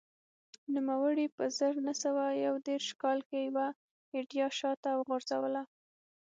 [0.73, 3.67] نوموړي په زر نه سوه یو دېرش کال کې یوه
[4.15, 5.61] ایډیا شا ته وغورځوله